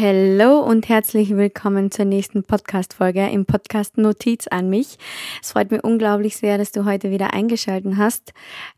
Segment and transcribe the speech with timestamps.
[0.00, 4.96] Hallo und herzlich willkommen zur nächsten Podcast-Folge im Podcast Notiz an mich.
[5.42, 8.32] Es freut mich unglaublich sehr, dass du heute wieder eingeschaltet hast.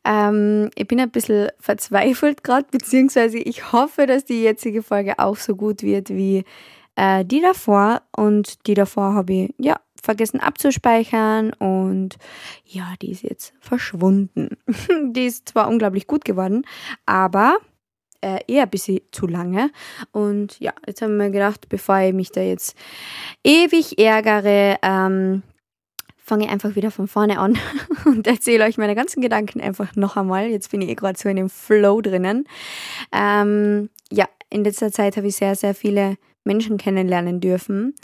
[0.05, 5.37] Ähm, ich bin ein bisschen verzweifelt gerade, beziehungsweise ich hoffe, dass die jetzige Folge auch
[5.37, 6.43] so gut wird wie
[6.97, 8.03] äh, die davor.
[8.17, 12.17] Und die davor habe ich, ja, vergessen abzuspeichern und
[12.65, 14.57] ja, die ist jetzt verschwunden.
[15.13, 16.67] die ist zwar unglaublich gut geworden,
[17.07, 17.59] aber
[18.23, 19.71] äh, eher ein bisschen zu lange.
[20.11, 22.77] Und ja, jetzt haben wir gedacht, bevor ich mich da jetzt
[23.45, 25.43] ewig ärgere, ähm,
[26.17, 27.59] fange ich einfach wieder von vorne an
[28.05, 30.47] und erzähle euch meine ganzen Gedanken einfach noch einmal.
[30.47, 32.45] Jetzt bin ich eh gerade so in dem Flow drinnen.
[33.13, 37.95] Ähm, ja, in letzter Zeit habe ich sehr, sehr viele Menschen kennenlernen dürfen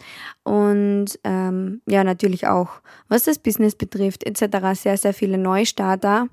[0.44, 2.68] und ähm, ja, natürlich auch,
[3.08, 6.28] was das Business betrifft, etc., sehr, sehr viele Neustarter.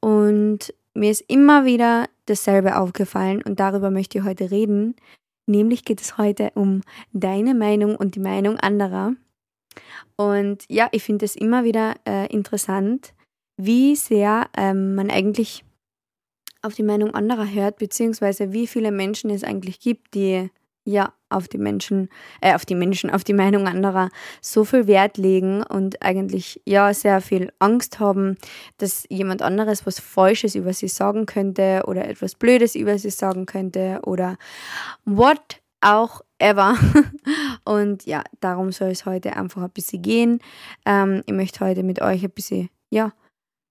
[0.00, 4.96] Und mir ist immer wieder dasselbe aufgefallen und darüber möchte ich heute reden.
[5.46, 6.82] Nämlich geht es heute um
[7.12, 9.14] deine Meinung und die Meinung anderer.
[10.16, 13.14] Und ja, ich finde es immer wieder äh, interessant,
[13.56, 15.64] wie sehr ähm, man eigentlich
[16.60, 20.50] auf die Meinung anderer hört, beziehungsweise wie viele Menschen es eigentlich gibt, die
[20.88, 22.08] ja auf die Menschen,
[22.40, 24.08] äh, auf die Menschen, auf die Meinung anderer
[24.40, 28.36] so viel Wert legen und eigentlich ja sehr viel Angst haben,
[28.78, 33.44] dass jemand anderes was Falsches über sie sagen könnte oder etwas Blödes über sie sagen
[33.44, 34.36] könnte oder
[35.04, 36.76] what auch ever.
[37.64, 40.40] Und ja, darum soll es heute einfach ein bisschen gehen.
[40.84, 43.12] Ähm, ich möchte heute mit euch ein bisschen, ja,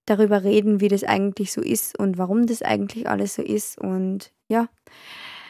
[0.05, 3.77] darüber reden, wie das eigentlich so ist und warum das eigentlich alles so ist.
[3.77, 4.69] Und ja,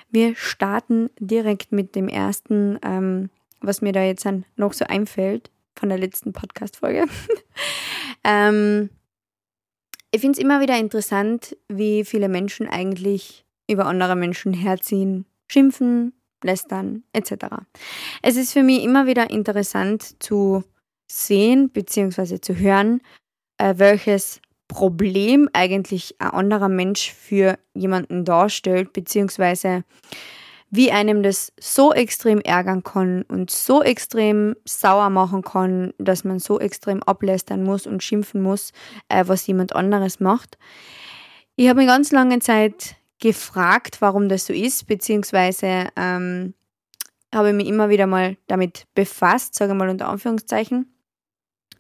[0.10, 3.30] wir starten direkt mit dem ersten, ähm,
[3.62, 7.06] was mir da jetzt noch so einfällt von der letzten Podcast-Folge.
[8.24, 8.90] ähm,
[10.12, 16.14] ich finde es immer wieder interessant, wie viele Menschen eigentlich über andere Menschen herziehen, schimpfen,
[16.44, 17.48] lästern etc.
[18.22, 20.64] Es ist für mich immer wieder interessant zu
[21.08, 22.40] sehen bzw.
[22.40, 23.02] zu hören,
[23.58, 29.84] äh, welches Problem eigentlich ein anderer Mensch für jemanden darstellt, beziehungsweise
[30.70, 36.40] wie einem das so extrem ärgern kann und so extrem sauer machen kann, dass man
[36.40, 38.74] so extrem ablästern muss und schimpfen muss,
[39.08, 40.58] äh, was jemand anderes macht.
[41.56, 46.54] Ich habe mir ganz lange Zeit gefragt, warum das so ist, beziehungsweise ähm,
[47.34, 50.97] habe mich immer wieder mal damit befasst, sage ich mal unter Anführungszeichen.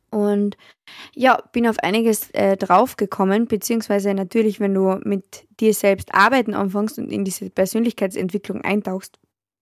[0.09, 0.57] Und
[1.13, 6.97] ja, bin auf einiges äh, draufgekommen, beziehungsweise natürlich, wenn du mit dir selbst arbeiten anfängst
[6.97, 9.19] und in diese Persönlichkeitsentwicklung eintauchst,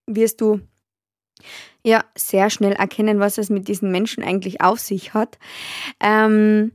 [0.07, 0.61] wirst du
[1.83, 5.37] ja sehr schnell erkennen, was es mit diesen Menschen eigentlich auf sich hat.
[5.99, 6.71] Ähm,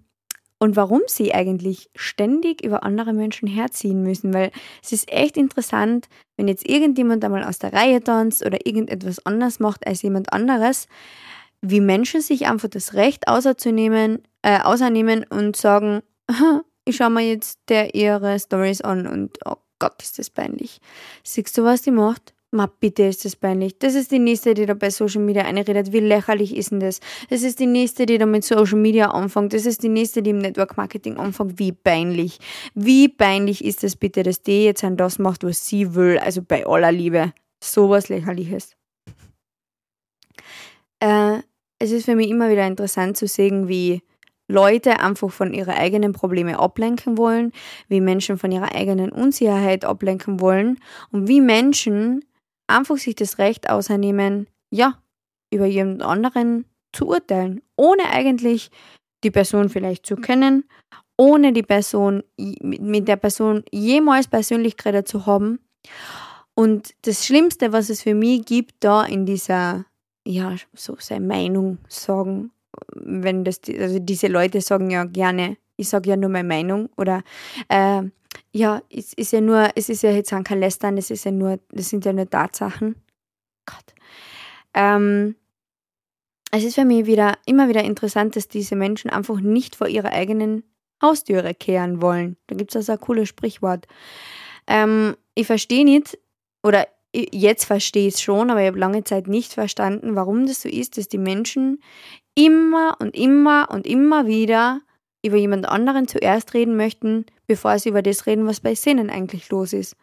[0.62, 4.50] und warum sie eigentlich ständig über andere Menschen herziehen müssen, weil
[4.82, 9.59] es ist echt interessant, wenn jetzt irgendjemand einmal aus der Reihe tanzt oder irgendetwas anders
[9.59, 10.86] macht als jemand anderes,
[11.62, 16.03] wie Menschen sich einfach das Recht außerzunehmen, äh, außernehmen und sagen,
[16.84, 20.81] ich schaue mir jetzt der ihre Stories an und oh Gott, ist das peinlich.
[21.25, 22.34] Siehst du, was die macht?
[22.53, 23.78] Ma, bitte ist das peinlich.
[23.78, 25.93] Das ist die nächste, die da bei Social Media einredet.
[25.93, 26.98] Wie lächerlich ist denn das?
[27.28, 29.53] Das ist die nächste, die da mit Social Media anfängt.
[29.53, 31.60] Das ist die nächste, die im Network Marketing anfängt.
[31.60, 32.41] Wie peinlich.
[32.75, 36.19] Wie peinlich ist es bitte, dass die jetzt an das macht, was sie will.
[36.19, 37.32] Also bei aller Liebe.
[37.62, 38.75] Sowas lächerliches.
[40.98, 41.38] Äh,
[41.80, 44.02] es ist für mich immer wieder interessant zu sehen, wie
[44.46, 47.52] Leute einfach von ihren eigenen Problemen ablenken wollen,
[47.88, 50.78] wie Menschen von ihrer eigenen Unsicherheit ablenken wollen
[51.10, 52.24] und wie Menschen
[52.66, 54.98] einfach sich das Recht ausnehmen, ja,
[55.52, 58.70] über jemand anderen zu urteilen, ohne eigentlich
[59.24, 60.65] die Person vielleicht zu kennen,
[61.16, 65.60] ohne die Person, mit der Person jemals persönlich geredet zu haben.
[66.54, 69.86] Und das Schlimmste, was es für mich gibt, da in dieser
[70.26, 72.52] ja, so seine Meinung sagen.
[72.94, 77.22] Wenn das, also diese Leute sagen ja gerne, ich sage ja nur meine Meinung oder
[77.68, 78.02] äh,
[78.52, 81.58] ja, es ist ja nur, es ist ja jetzt kein Lästern, es ist ja nur,
[81.70, 82.96] das sind ja nur Tatsachen.
[83.66, 83.94] Gott.
[84.74, 85.36] Ähm,
[86.52, 90.12] es ist für mich wieder immer wieder interessant, dass diese Menschen einfach nicht vor ihrer
[90.12, 90.64] eigenen
[91.02, 92.36] Haustüre kehren wollen.
[92.46, 93.86] Da gibt es also ein cooles Sprichwort.
[94.66, 96.18] Ähm, ich verstehe nicht,
[96.62, 100.62] oder jetzt verstehe ich es schon, aber ich habe lange Zeit nicht verstanden, warum das
[100.62, 101.83] so ist, dass die Menschen
[102.34, 104.80] immer und immer und immer wieder
[105.24, 109.51] über jemand anderen zuerst reden möchten, bevor sie über das reden, was bei Sinnen eigentlich
[109.51, 109.97] los ist.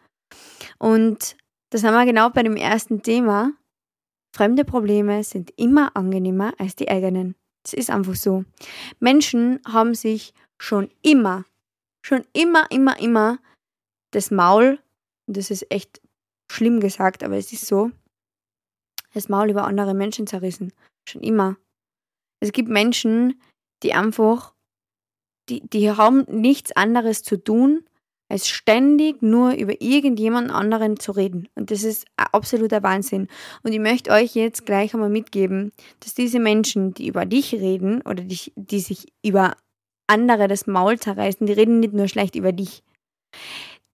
[0.78, 1.36] Und
[1.70, 3.52] das haben wir genau bei dem ersten Thema.
[4.34, 7.34] Fremde Probleme sind immer angenehmer als die eigenen.
[7.64, 8.44] Das ist einfach so.
[9.00, 11.44] Menschen haben sich schon immer,
[12.02, 13.38] schon immer, immer, immer
[14.12, 14.78] das Maul,
[15.26, 16.00] und das ist echt
[16.50, 17.90] schlimm gesagt, aber es ist so,
[19.14, 20.72] das Maul über andere Menschen zerrissen.
[21.08, 21.56] Schon immer.
[22.40, 23.40] Es gibt Menschen,
[23.82, 24.54] die einfach,
[25.48, 27.84] die, die haben nichts anderes zu tun,
[28.30, 31.48] als ständig nur über irgendjemand anderen zu reden.
[31.54, 33.28] Und das ist absoluter Wahnsinn.
[33.62, 38.02] Und ich möchte euch jetzt gleich einmal mitgeben, dass diese Menschen, die über dich reden
[38.02, 39.56] oder die, die sich über
[40.06, 42.82] andere das Maul zerreißen, die reden nicht nur schlecht über dich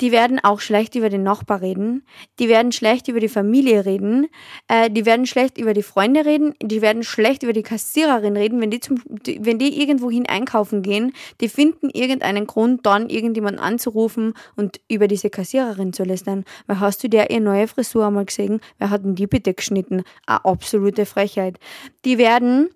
[0.00, 2.05] die werden auch schlecht über den Nachbar reden,
[2.38, 4.26] die werden schlecht über die Familie reden,
[4.69, 8.61] äh, die werden schlecht über die Freunde reden, die werden schlecht über die Kassiererin reden,
[8.61, 14.35] wenn die, zum, wenn die irgendwohin einkaufen gehen, die finden irgendeinen Grund, dann irgendjemanden anzurufen
[14.56, 16.44] und über diese Kassiererin zu lästern.
[16.67, 18.61] Weil hast du der ihre neue Frisur einmal gesehen?
[18.79, 20.02] Wer hat denn die bitte geschnitten?
[20.26, 21.58] Eine absolute Frechheit.
[22.05, 22.70] Die werden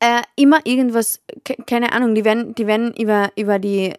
[0.00, 1.20] äh, immer irgendwas,
[1.66, 3.94] keine Ahnung, die werden, die werden über, über die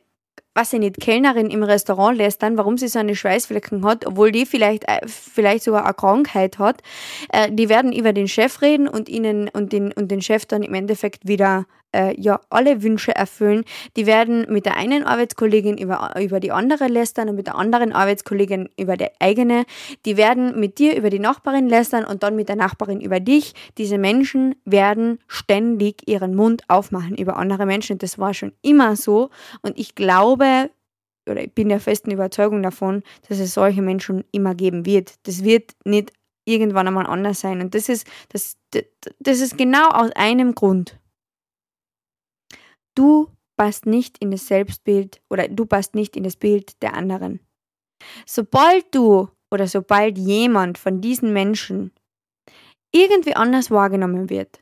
[0.59, 4.45] was ich nicht, Kellnerin im Restaurant lästern, warum sie so eine Schweißflecken hat, obwohl die
[4.45, 6.81] vielleicht, äh, vielleicht sogar eine Krankheit hat.
[7.31, 10.61] Äh, die werden über den Chef reden und ihnen und den, und den Chef dann
[10.61, 11.65] im Endeffekt wieder
[11.95, 13.63] äh, ja alle Wünsche erfüllen.
[13.97, 17.93] Die werden mit der einen Arbeitskollegin über, über die andere lästern und mit der anderen
[17.93, 19.65] Arbeitskollegin über die eigene.
[20.05, 23.53] Die werden mit dir über die Nachbarin lästern und dann mit der Nachbarin über dich.
[23.77, 27.97] Diese Menschen werden ständig ihren Mund aufmachen über andere Menschen.
[27.97, 29.29] Das war schon immer so.
[29.61, 30.69] Und ich glaube,
[31.29, 35.15] oder ich bin der festen Überzeugung davon, dass es solche Menschen immer geben wird.
[35.23, 36.11] Das wird nicht
[36.45, 37.61] irgendwann einmal anders sein.
[37.61, 38.57] Und das ist, das,
[39.19, 40.99] das ist genau aus einem Grund.
[42.99, 47.39] Du passt nicht in das Selbstbild oder du passt nicht in das Bild der anderen.
[48.25, 51.93] Sobald du oder sobald jemand von diesen Menschen
[52.93, 54.59] irgendwie anders wahrgenommen wird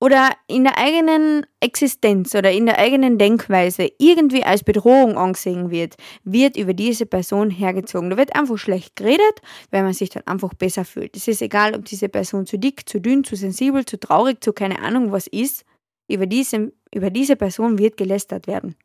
[0.00, 5.96] oder in der eigenen Existenz oder in der eigenen Denkweise irgendwie als Bedrohung angesehen wird,
[6.22, 8.10] wird über diese Person hergezogen.
[8.10, 11.16] Da wird einfach schlecht geredet, weil man sich dann einfach besser fühlt.
[11.16, 14.52] Es ist egal, ob diese Person zu dick, zu dünn, zu sensibel, zu traurig, zu
[14.52, 15.64] keine Ahnung was ist.
[16.08, 18.76] Über diese, über diese Person wird gelästert werden.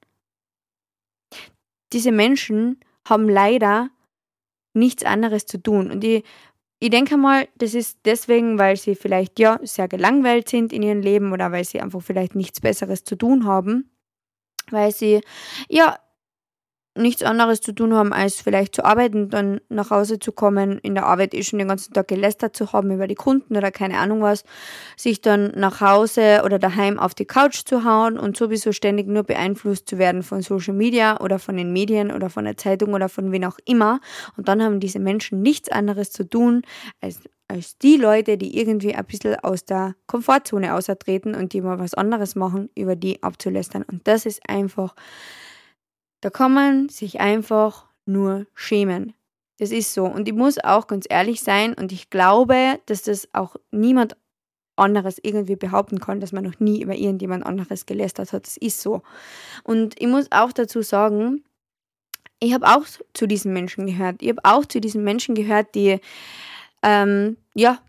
[1.93, 3.89] Diese Menschen haben leider
[4.73, 5.91] nichts anderes zu tun.
[5.91, 6.23] Und ich,
[6.79, 11.01] ich denke mal, das ist deswegen, weil sie vielleicht ja sehr gelangweilt sind in ihrem
[11.01, 13.89] Leben oder weil sie einfach vielleicht nichts Besseres zu tun haben.
[14.69, 15.21] Weil sie
[15.69, 15.97] ja
[16.97, 20.95] nichts anderes zu tun haben, als vielleicht zu arbeiten, dann nach Hause zu kommen, in
[20.95, 23.97] der Arbeit eh schon den ganzen Tag gelästert zu haben über die Kunden oder keine
[23.97, 24.44] Ahnung was,
[24.95, 29.23] sich dann nach Hause oder daheim auf die Couch zu hauen und sowieso ständig nur
[29.23, 33.09] beeinflusst zu werden von Social Media oder von den Medien oder von der Zeitung oder
[33.09, 33.99] von wen auch immer.
[34.35, 36.61] Und dann haben diese Menschen nichts anderes zu tun,
[37.01, 41.79] als als die Leute, die irgendwie ein bisschen aus der Komfortzone außertreten und die mal
[41.79, 43.83] was anderes machen, über die abzulästern.
[43.83, 44.95] Und das ist einfach
[46.21, 49.13] da kann man sich einfach nur schämen.
[49.59, 50.05] Das ist so.
[50.05, 54.15] Und ich muss auch ganz ehrlich sein und ich glaube, dass das auch niemand
[54.75, 58.45] anderes irgendwie behaupten kann, dass man noch nie über irgendjemand anderes gelästert hat.
[58.45, 59.01] Das ist so.
[59.63, 61.44] Und ich muss auch dazu sagen,
[62.39, 64.21] ich habe auch zu diesen Menschen gehört.
[64.21, 65.99] Ich habe auch zu diesen Menschen gehört, die,
[66.83, 67.80] ähm, ja,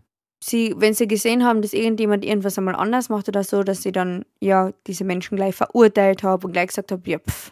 [0.43, 3.91] sie, wenn sie gesehen haben, dass irgendjemand irgendwas einmal anders macht oder so, dass sie
[3.91, 7.51] dann, ja, diese Menschen gleich verurteilt haben und gleich gesagt haben, ja, pff,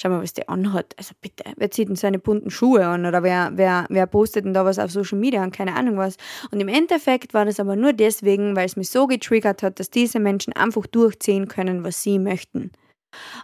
[0.00, 0.94] schau mal, was der anhat.
[0.96, 4.54] Also bitte, wer zieht denn seine bunten Schuhe an oder wer, wer, wer postet denn
[4.54, 6.16] da was auf Social Media und keine Ahnung was.
[6.50, 9.90] Und im Endeffekt war das aber nur deswegen, weil es mich so getriggert hat, dass
[9.90, 12.70] diese Menschen einfach durchziehen können, was sie möchten.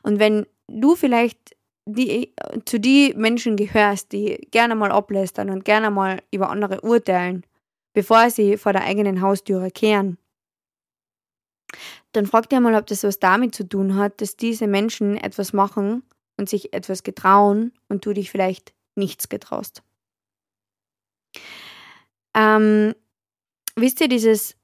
[0.03, 1.57] Und wenn du vielleicht
[1.87, 2.33] die,
[2.65, 7.45] zu die Menschen gehörst, die gerne mal ablästern und gerne mal über andere urteilen,
[7.95, 10.19] bevor sie vor der eigenen Haustüre kehren,
[12.13, 15.53] dann frag dir mal, ob das was damit zu tun hat, dass diese Menschen etwas
[15.53, 16.05] machen,
[16.37, 19.83] und sich etwas getrauen und du dich vielleicht nichts getraust.
[22.35, 22.95] Ähm,
[23.77, 24.57] wisst ihr, dieses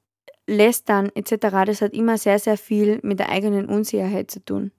[0.47, 4.71] Lästern etc., das hat immer sehr, sehr viel mit der eigenen Unsicherheit zu tun.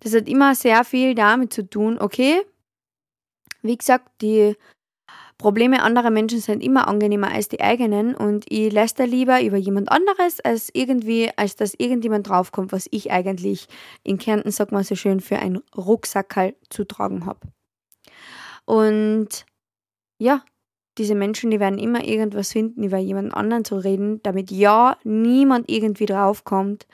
[0.00, 2.42] Das hat immer sehr viel damit zu tun, okay,
[3.62, 4.56] wie gesagt, die
[5.42, 9.90] Probleme anderer Menschen sind immer angenehmer als die eigenen und ich lässt lieber über jemand
[9.90, 13.66] anderes, als irgendwie, als dass irgendjemand draufkommt, was ich eigentlich
[14.04, 17.40] in Kärnten, sagt man so schön, für ein Rucksackerl zu tragen habe.
[18.66, 19.44] Und
[20.18, 20.44] ja,
[20.96, 25.68] diese Menschen, die werden immer irgendwas finden, über jemand anderen zu reden, damit ja niemand
[25.68, 26.86] irgendwie draufkommt,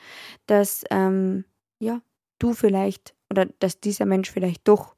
[0.47, 1.45] dass ähm,
[1.79, 2.01] ja,
[2.39, 4.95] du vielleicht oder dass dieser Mensch vielleicht doch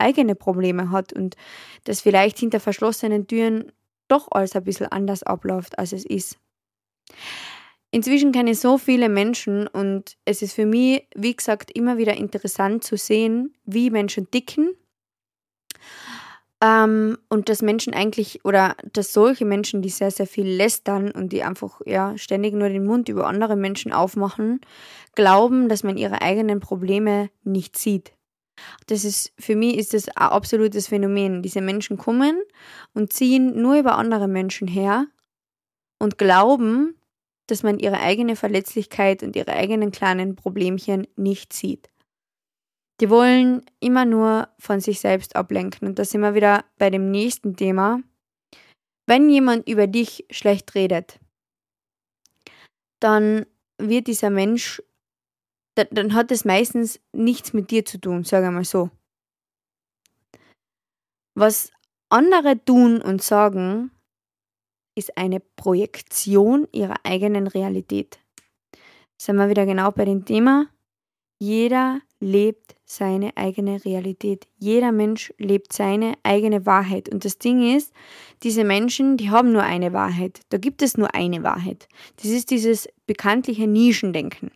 [0.00, 1.36] eigene Probleme hat und
[1.84, 3.72] das vielleicht hinter verschlossenen Türen
[4.08, 6.38] doch alles ein bisschen anders abläuft, als es ist.
[7.92, 12.14] Inzwischen kenne ich so viele Menschen und es ist für mich, wie gesagt, immer wieder
[12.14, 14.74] interessant zu sehen, wie Menschen dicken
[16.62, 21.32] Ähm, und dass Menschen eigentlich, oder dass solche Menschen, die sehr, sehr viel lästern und
[21.32, 24.60] die einfach ja ständig nur den Mund über andere Menschen aufmachen,
[25.14, 28.12] glauben, dass man ihre eigenen Probleme nicht sieht.
[28.86, 31.42] Das ist, für mich ist das ein absolutes Phänomen.
[31.42, 32.40] Diese Menschen kommen
[32.94, 35.06] und ziehen nur über andere Menschen her
[35.98, 36.96] und glauben,
[37.46, 41.90] dass man ihre eigene Verletzlichkeit und ihre eigenen kleinen Problemchen nicht sieht.
[43.00, 45.88] Die wollen immer nur von sich selbst ablenken.
[45.88, 48.02] Und da sind wir wieder bei dem nächsten Thema.
[49.06, 51.18] Wenn jemand über dich schlecht redet,
[53.00, 53.46] dann
[53.78, 54.82] wird dieser Mensch,
[55.74, 58.90] dann, dann hat es meistens nichts mit dir zu tun, sage ich mal so.
[61.34, 61.72] Was
[62.10, 63.90] andere tun und sagen,
[64.96, 68.18] ist eine Projektion ihrer eigenen Realität.
[69.20, 70.66] Sind wir wieder genau bei dem Thema.
[71.38, 74.46] Jeder lebt seine eigene Realität.
[74.58, 77.08] Jeder Mensch lebt seine eigene Wahrheit.
[77.08, 77.94] Und das Ding ist,
[78.42, 80.40] diese Menschen, die haben nur eine Wahrheit.
[80.50, 81.88] Da gibt es nur eine Wahrheit.
[82.16, 84.50] Das ist dieses bekanntliche Nischendenken.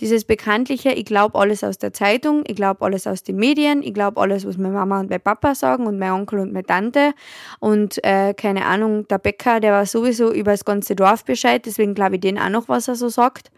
[0.00, 3.94] Dieses bekanntliche, ich glaube alles aus der Zeitung, ich glaube alles aus den Medien, ich
[3.94, 7.12] glaube alles, was meine Mama und mein Papa sagen und mein Onkel und meine Tante
[7.60, 11.94] und äh, keine Ahnung, der Bäcker, der war sowieso über das ganze Dorf Bescheid, deswegen
[11.94, 13.50] glaube ich den auch noch, was er so sagt.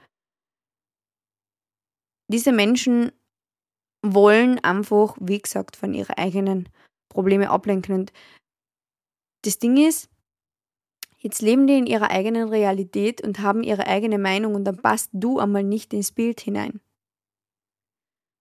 [2.29, 3.13] Diese Menschen
[4.05, 6.69] wollen einfach, wie gesagt, von ihren eigenen
[7.09, 7.95] Probleme ablenken.
[7.95, 8.13] Und
[9.45, 10.09] das Ding ist,
[11.23, 15.11] jetzt leben die in ihrer eigenen Realität und haben ihre eigene Meinung und dann passt
[15.13, 16.81] du einmal nicht ins Bild hinein.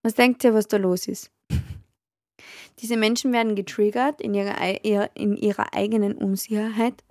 [0.04, 1.32] Was denkt ihr, was da los ist?
[2.80, 4.58] Diese Menschen werden getriggert in ihrer,
[5.16, 7.04] in ihrer eigenen Unsicherheit.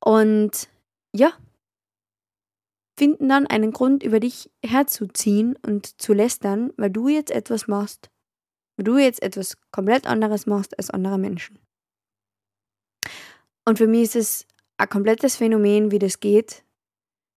[0.00, 0.68] Und
[1.14, 1.32] ja,
[2.98, 8.08] finden dann einen Grund, über dich herzuziehen und zu lästern, weil du jetzt etwas machst,
[8.76, 11.58] weil du jetzt etwas komplett anderes machst als andere Menschen.
[13.68, 14.46] Und für mich ist es
[14.78, 16.64] ein komplettes Phänomen, wie das geht,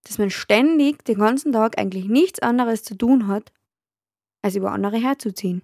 [0.04, 3.52] dass man ständig den ganzen Tag eigentlich nichts anderes zu tun hat,
[4.42, 5.62] als über andere herzuziehen.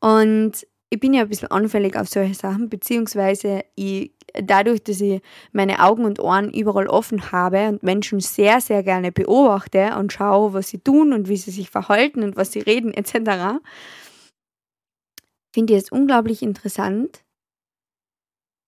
[0.00, 5.20] Und ich bin ja ein bisschen anfällig auf solche Sachen, beziehungsweise ich, dadurch, dass ich
[5.52, 10.52] meine Augen und Ohren überall offen habe und Menschen sehr, sehr gerne beobachte und schaue,
[10.52, 13.60] was sie tun und wie sie sich verhalten und was sie reden etc.,
[15.52, 17.24] finde ich es unglaublich interessant,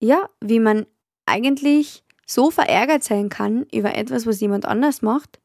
[0.00, 0.86] ja, wie man
[1.26, 5.40] eigentlich so verärgert sein kann über etwas, was jemand anders macht,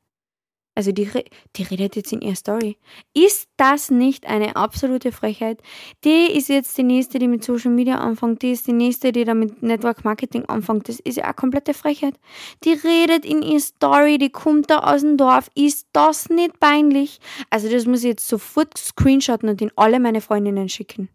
[0.75, 1.07] also die,
[1.55, 2.77] die redet jetzt in ihrer Story.
[3.13, 5.61] Ist das nicht eine absolute Frechheit?
[6.03, 8.41] Die ist jetzt die nächste, die mit Social Media anfängt.
[8.41, 10.89] Die ist die nächste, die da mit Network Marketing anfängt.
[10.89, 12.15] Das ist ja eine komplette Frechheit.
[12.63, 15.51] Die redet in ihrer Story, die kommt da aus dem Dorf.
[15.53, 17.19] Ist das nicht peinlich?
[17.51, 21.09] Also das muss ich jetzt sofort screenshotten und in alle meine Freundinnen schicken.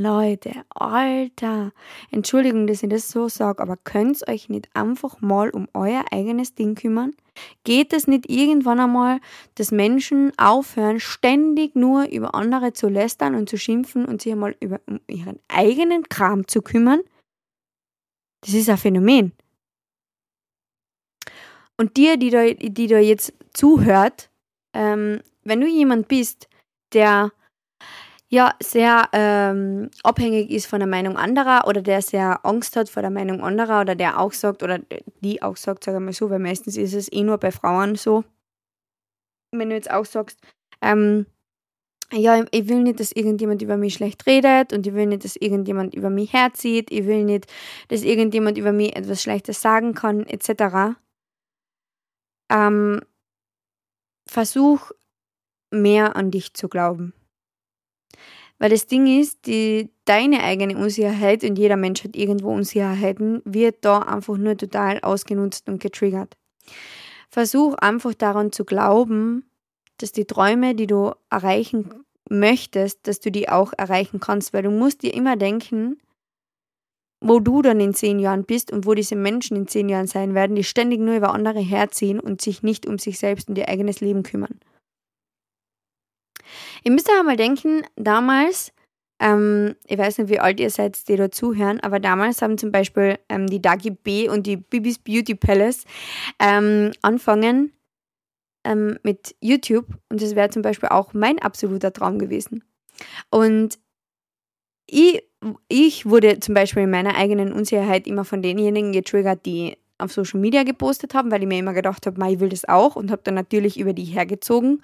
[0.00, 1.72] Leute, Alter,
[2.10, 6.06] Entschuldigung, dass ich das so sage, aber könnt ihr euch nicht einfach mal um euer
[6.10, 7.14] eigenes Ding kümmern?
[7.64, 9.20] Geht es nicht irgendwann einmal,
[9.56, 14.56] dass Menschen aufhören, ständig nur über andere zu lästern und zu schimpfen und sich einmal
[14.60, 17.02] über, um ihren eigenen Kram zu kümmern?
[18.40, 19.32] Das ist ein Phänomen.
[21.76, 24.30] Und dir, die da, die da jetzt zuhört,
[24.72, 26.48] ähm, wenn du jemand bist,
[26.94, 27.32] der
[28.30, 33.02] ja sehr ähm, abhängig ist von der Meinung anderer oder der sehr Angst hat vor
[33.02, 34.78] der Meinung anderer oder der auch sagt oder
[35.20, 37.96] die auch sagt, sage ich mal so, weil meistens ist es eh nur bei Frauen
[37.96, 38.24] so,
[39.52, 40.38] wenn du jetzt auch sagst,
[40.80, 41.26] ähm,
[42.12, 45.36] ja, ich will nicht, dass irgendjemand über mich schlecht redet und ich will nicht, dass
[45.36, 47.46] irgendjemand über mich herzieht, ich will nicht,
[47.88, 50.96] dass irgendjemand über mich etwas Schlechtes sagen kann, etc.
[52.50, 53.00] Ähm,
[54.28, 54.90] versuch
[55.70, 57.12] mehr an dich zu glauben.
[58.60, 63.78] Weil das Ding ist, die, deine eigene Unsicherheit, und jeder Mensch hat irgendwo Unsicherheiten, wird
[63.80, 66.36] da einfach nur total ausgenutzt und getriggert.
[67.30, 69.50] Versuch einfach daran zu glauben,
[69.96, 74.70] dass die Träume, die du erreichen möchtest, dass du die auch erreichen kannst, weil du
[74.70, 75.96] musst dir immer denken,
[77.22, 80.34] wo du dann in zehn Jahren bist und wo diese Menschen in zehn Jahren sein
[80.34, 83.68] werden, die ständig nur über andere herziehen und sich nicht um sich selbst und ihr
[83.68, 84.60] eigenes Leben kümmern.
[86.84, 88.72] Ihr müsst ja mal denken, damals,
[89.20, 92.72] ähm, ich weiß nicht, wie alt ihr seid, die da zuhören, aber damals haben zum
[92.72, 95.84] Beispiel ähm, die Dagi B und die Bibis Beauty Palace
[96.38, 97.72] ähm, anfangen
[98.64, 102.64] ähm, mit YouTube und das wäre zum Beispiel auch mein absoluter Traum gewesen.
[103.30, 103.78] Und
[104.86, 105.22] ich,
[105.68, 110.40] ich wurde zum Beispiel in meiner eigenen Unsicherheit immer von denjenigen getriggert, die auf Social
[110.40, 113.22] Media gepostet habe, weil ich mir immer gedacht habe, ich will das auch und habe
[113.24, 114.82] dann natürlich über die hergezogen,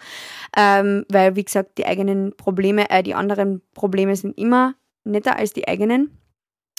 [0.56, 5.52] ähm, weil wie gesagt, die eigenen Probleme, äh, die anderen Probleme sind immer netter als
[5.52, 6.18] die eigenen.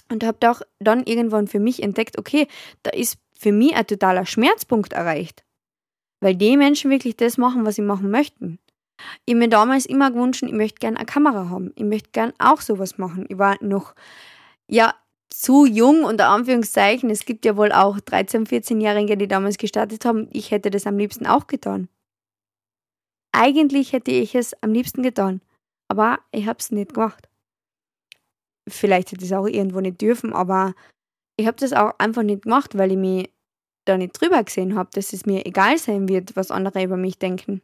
[0.10, 2.48] Und habe auch dann irgendwann für mich entdeckt, okay,
[2.84, 5.44] da ist für mich ein totaler Schmerzpunkt erreicht.
[6.22, 8.60] Weil die Menschen wirklich das machen, was sie machen möchten.
[9.26, 11.72] Ich mir damals immer gewünscht, ich möchte gerne eine Kamera haben.
[11.76, 13.26] Ich möchte gerne auch sowas machen.
[13.30, 13.94] Ich war noch,
[14.68, 14.96] ja,
[15.40, 17.12] zu jung, unter Anführungszeichen.
[17.12, 20.28] Es gibt ja wohl auch 13-, 14-Jährige, die damals gestartet haben.
[20.34, 21.90] Ich hätte das am liebsten auch getan.
[23.32, 25.42] Eigentlich hätte ich es am liebsten getan.
[25.90, 27.30] Aber ich habe es nicht gemacht.
[28.68, 30.74] Vielleicht hätte ich es auch irgendwo nicht dürfen, aber
[31.38, 33.30] ich habe das auch einfach nicht gemacht, weil ich mich
[33.86, 37.20] da nicht drüber gesehen habe, dass es mir egal sein wird, was andere über mich
[37.20, 37.62] denken.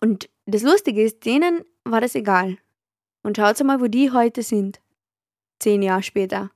[0.00, 2.58] Und das Lustige ist, denen war das egal.
[3.22, 4.80] Und schaut mal, wo die heute sind.
[5.62, 6.50] Zehn Jahre später.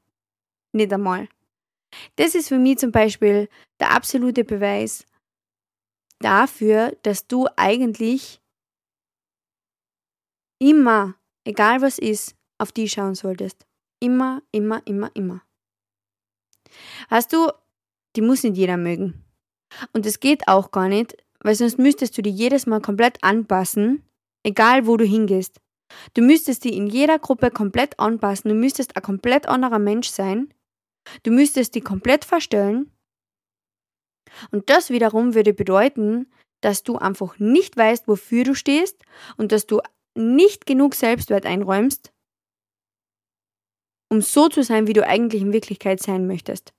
[0.73, 1.29] Nicht einmal.
[2.17, 3.49] Das ist für mich zum Beispiel
[3.79, 5.07] der absolute Beweis
[6.19, 8.41] dafür, dass du eigentlich
[10.59, 13.65] immer, egal was ist, auf die schauen solltest.
[14.01, 15.43] Immer, immer, immer, immer.
[17.09, 17.53] Hast du,
[18.17, 19.25] die muss nicht jeder mögen.
[19.93, 24.03] Und es geht auch gar nicht, weil sonst müsstest du die jedes Mal komplett anpassen,
[24.43, 25.61] egal wo du hingehst.
[26.15, 30.53] Du müsstest die in jeder Gruppe komplett anpassen, du müsstest ein komplett anderer Mensch sein,
[31.23, 32.91] du müsstest die komplett verstellen.
[34.51, 39.03] Und das wiederum würde bedeuten, dass du einfach nicht weißt, wofür du stehst
[39.37, 39.81] und dass du
[40.17, 42.13] nicht genug Selbstwert einräumst,
[44.11, 46.76] um so zu sein, wie du eigentlich in Wirklichkeit sein möchtest.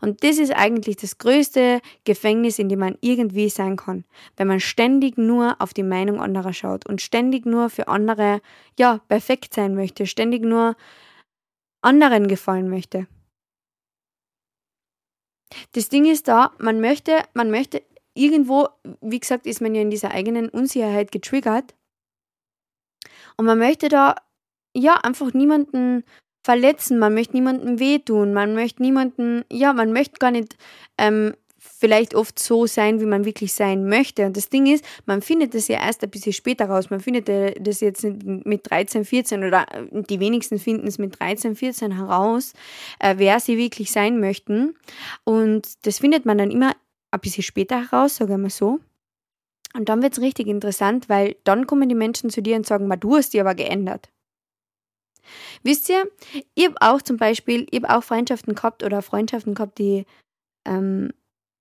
[0.00, 4.04] Und das ist eigentlich das größte Gefängnis, in dem man irgendwie sein kann,
[4.36, 8.40] wenn man ständig nur auf die Meinung anderer schaut und ständig nur für andere,
[8.78, 10.76] ja, perfekt sein möchte, ständig nur
[11.82, 13.06] anderen gefallen möchte.
[15.72, 17.82] Das Ding ist da, man möchte, man möchte
[18.14, 18.68] irgendwo,
[19.00, 21.74] wie gesagt, ist man ja in dieser eigenen Unsicherheit getriggert
[23.36, 24.16] und man möchte da
[24.74, 26.04] ja einfach niemanden
[26.42, 30.56] verletzen, man möchte niemandem wehtun, man möchte niemanden, ja, man möchte gar nicht
[30.98, 34.26] ähm, vielleicht oft so sein, wie man wirklich sein möchte.
[34.26, 36.90] Und das Ding ist, man findet das ja erst ein bisschen später raus.
[36.90, 41.96] Man findet das jetzt mit 13, 14 oder die wenigsten finden es mit 13, 14
[41.96, 42.54] heraus,
[42.98, 44.74] äh, wer sie wirklich sein möchten.
[45.24, 46.72] Und das findet man dann immer
[47.10, 48.80] ein bisschen später heraus, sagen wir mal so.
[49.74, 52.90] Und dann wird es richtig interessant, weil dann kommen die Menschen zu dir und sagen,
[52.98, 54.10] du hast dich aber geändert.
[55.62, 56.10] Wisst ihr,
[56.54, 60.06] ich habe auch zum Beispiel, ich habe auch Freundschaften gehabt oder Freundschaften gehabt, die
[60.66, 61.12] ähm,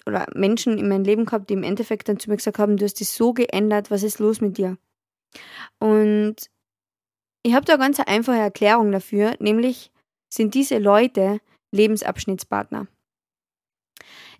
[0.05, 2.85] oder Menschen in meinem Leben gehabt, die im Endeffekt dann zu mir gesagt haben, du
[2.85, 4.77] hast dich so geändert, was ist los mit dir?
[5.79, 6.35] Und
[7.43, 9.91] ich habe da eine ganz einfache Erklärung dafür, nämlich
[10.33, 11.39] sind diese Leute
[11.71, 12.87] Lebensabschnittspartner.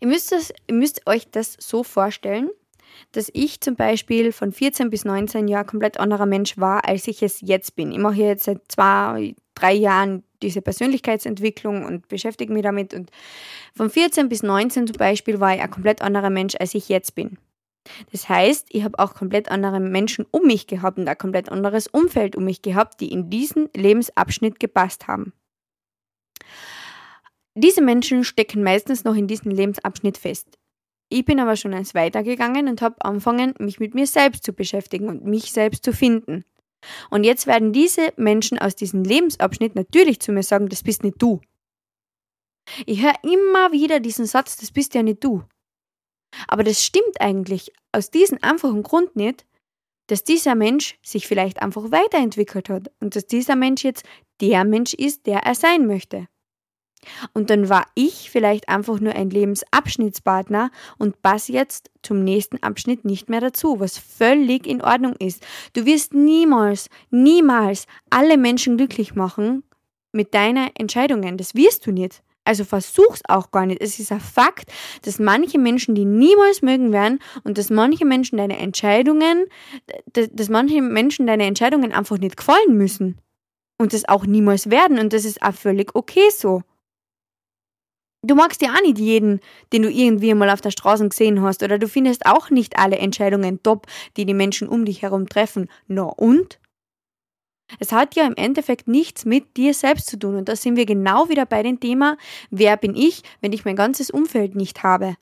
[0.01, 2.49] Ihr müsst, das, ihr müsst euch das so vorstellen,
[3.11, 7.23] dass ich zum Beispiel von 14 bis 19 Jahren komplett anderer Mensch war, als ich
[7.23, 7.91] es jetzt bin.
[7.91, 12.93] Ich mache jetzt seit zwei, drei Jahren diese Persönlichkeitsentwicklung und beschäftige mich damit.
[12.93, 13.11] Und
[13.75, 17.15] von 14 bis 19 zum Beispiel war ich ein komplett anderer Mensch, als ich jetzt
[17.15, 17.37] bin.
[18.11, 21.87] Das heißt, ich habe auch komplett andere Menschen um mich gehabt und ein komplett anderes
[21.87, 25.33] Umfeld um mich gehabt, die in diesen Lebensabschnitt gepasst haben.
[27.55, 30.58] Diese Menschen stecken meistens noch in diesem Lebensabschnitt fest.
[31.09, 35.09] Ich bin aber schon eins weitergegangen und habe angefangen, mich mit mir selbst zu beschäftigen
[35.09, 36.45] und mich selbst zu finden.
[37.09, 41.21] Und jetzt werden diese Menschen aus diesem Lebensabschnitt natürlich zu mir sagen, das bist nicht
[41.21, 41.41] du.
[42.85, 45.43] Ich höre immer wieder diesen Satz, das bist ja nicht du.
[46.47, 49.45] Aber das stimmt eigentlich aus diesem einfachen Grund nicht,
[50.07, 54.05] dass dieser Mensch sich vielleicht einfach weiterentwickelt hat und dass dieser Mensch jetzt
[54.41, 56.27] der Mensch ist, der er sein möchte.
[57.33, 63.05] Und dann war ich vielleicht einfach nur ein Lebensabschnittspartner und passe jetzt zum nächsten Abschnitt
[63.05, 65.45] nicht mehr dazu, was völlig in Ordnung ist.
[65.73, 69.63] Du wirst niemals, niemals alle Menschen glücklich machen
[70.11, 71.37] mit deinen Entscheidungen.
[71.37, 72.21] Das wirst du nicht.
[72.45, 73.81] Also versuch's auch gar nicht.
[73.81, 74.71] Es ist ein Fakt,
[75.03, 79.45] dass manche Menschen die niemals mögen werden und dass manche Menschen deine Entscheidungen,
[80.13, 83.19] dass manche Menschen deine Entscheidungen einfach nicht gefallen müssen.
[83.77, 84.99] Und das auch niemals werden.
[84.99, 86.63] Und das ist auch völlig okay so.
[88.21, 89.39] Du magst ja auch nicht jeden,
[89.71, 92.97] den du irgendwie mal auf der Straße gesehen hast, oder du findest auch nicht alle
[92.97, 95.69] Entscheidungen top, die die Menschen um dich herum treffen.
[95.87, 96.59] Na und?
[97.79, 100.35] Es hat ja im Endeffekt nichts mit dir selbst zu tun.
[100.35, 102.17] Und da sind wir genau wieder bei dem Thema,
[102.49, 105.15] wer bin ich, wenn ich mein ganzes Umfeld nicht habe?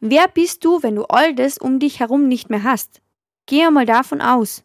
[0.00, 3.02] Wer bist du, wenn du all das um dich herum nicht mehr hast?
[3.46, 4.62] Geh einmal davon aus.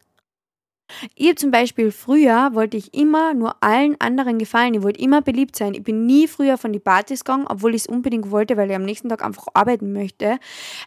[1.15, 4.73] Ich zum Beispiel früher wollte ich immer nur allen anderen gefallen.
[4.73, 5.73] Ich wollte immer beliebt sein.
[5.73, 8.75] Ich bin nie früher von die Partys gegangen, obwohl ich es unbedingt wollte, weil ich
[8.75, 10.39] am nächsten Tag einfach arbeiten möchte.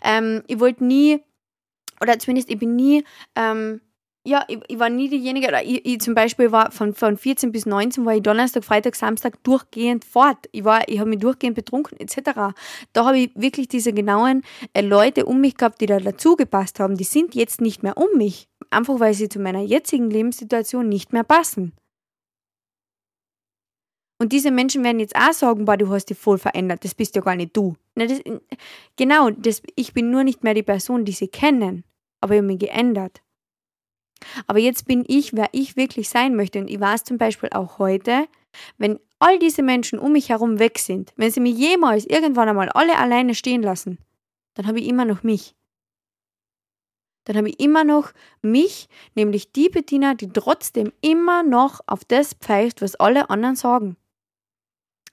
[0.02, 1.20] Ähm, ich wollte nie,
[2.00, 3.04] oder zumindest ich bin nie
[3.36, 3.80] ähm,
[4.24, 7.50] ja, ich, ich, war nie diejenige, oder ich, ich, zum Beispiel war von, von 14
[7.50, 10.48] bis 19 war ich Donnerstag, Freitag, Samstag durchgehend fort.
[10.52, 12.54] Ich war, ich habe mich durchgehend betrunken, etc.
[12.92, 14.42] Da habe ich wirklich diese genauen
[14.74, 16.96] äh, Leute um mich gehabt, die da dazugepasst haben.
[16.96, 18.48] Die sind jetzt nicht mehr um mich.
[18.70, 21.72] Einfach weil sie zu meiner jetzigen Lebenssituation nicht mehr passen.
[24.20, 27.16] Und diese Menschen werden jetzt auch sagen, boah, du hast dich voll verändert, das bist
[27.16, 27.74] ja gar nicht du.
[27.96, 28.20] Na, das,
[28.96, 31.82] genau, das, ich bin nur nicht mehr die Person, die sie kennen,
[32.20, 33.20] aber ich habe mich geändert.
[34.46, 36.58] Aber jetzt bin ich, wer ich wirklich sein möchte.
[36.58, 38.26] Und ich weiß zum Beispiel auch heute,
[38.78, 42.68] wenn all diese Menschen um mich herum weg sind, wenn sie mich jemals irgendwann einmal
[42.70, 43.98] alle alleine stehen lassen,
[44.54, 45.54] dann habe ich immer noch mich.
[47.24, 52.35] Dann habe ich immer noch mich, nämlich die Bettina, die trotzdem immer noch auf das
[52.35, 53.96] pfeift, was alle anderen sagen.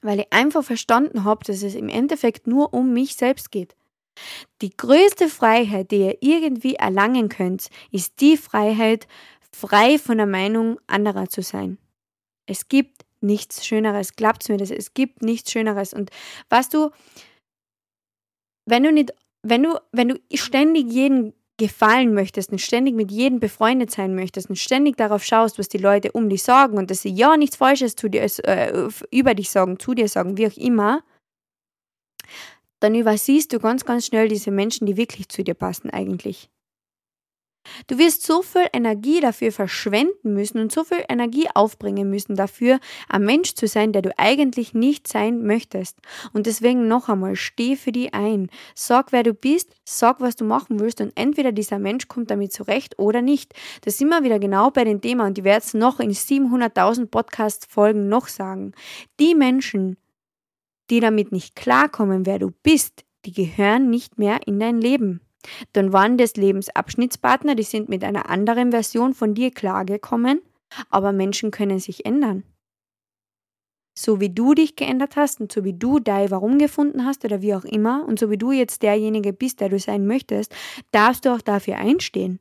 [0.01, 3.75] Weil ich einfach verstanden habe, dass es im Endeffekt nur um mich selbst geht.
[4.61, 9.07] Die größte Freiheit, die ihr irgendwie erlangen könnt, ist die Freiheit,
[9.51, 11.77] frei von der Meinung anderer zu sein.
[12.45, 15.93] Es gibt nichts Schöneres, glaubt mir das, es gibt nichts Schöneres.
[15.93, 16.09] Und
[16.49, 16.91] was du,
[18.65, 23.39] wenn du nicht, wenn du, wenn du ständig jeden gefallen möchtest und ständig mit jedem
[23.39, 27.01] befreundet sein möchtest und ständig darauf schaust, was die Leute um dich sagen und dass
[27.01, 30.57] sie ja nichts Falsches zu dir, äh, über dich sagen, zu dir sagen, wie auch
[30.57, 31.03] immer,
[32.79, 36.49] dann übersiehst du ganz, ganz schnell diese Menschen, die wirklich zu dir passen eigentlich.
[37.87, 42.79] Du wirst so viel Energie dafür verschwenden müssen und so viel Energie aufbringen müssen dafür,
[43.07, 45.97] ein Mensch zu sein, der du eigentlich nicht sein möchtest.
[46.33, 48.49] Und deswegen noch einmal, steh für die ein.
[48.75, 52.53] Sag, wer du bist, sag, was du machen willst und entweder dieser Mensch kommt damit
[52.53, 53.53] zurecht oder nicht.
[53.81, 57.07] Das sind wir wieder genau bei dem Thema und ich werde es noch in 700.000
[57.07, 58.73] Podcast-Folgen noch sagen.
[59.19, 59.97] Die Menschen,
[60.89, 65.21] die damit nicht klarkommen, wer du bist, die gehören nicht mehr in dein Leben.
[65.73, 70.41] Dann waren das Lebensabschnittspartner, die sind mit einer anderen Version von dir klargekommen,
[70.89, 72.43] aber Menschen können sich ändern.
[73.97, 77.41] So wie du dich geändert hast und so wie du dein Warum gefunden hast oder
[77.41, 80.55] wie auch immer und so wie du jetzt derjenige bist, der du sein möchtest,
[80.91, 82.39] darfst du auch dafür einstehen.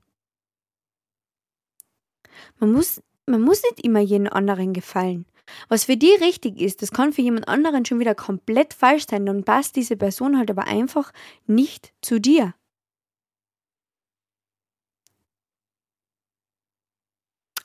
[2.61, 5.27] Man muss, man muss nicht immer jeden anderen gefallen.
[5.69, 9.27] Was für die richtig ist, das kann für jemand anderen schon wieder komplett falsch sein.
[9.27, 11.13] Dann passt diese Person halt aber einfach
[11.47, 12.55] nicht zu dir.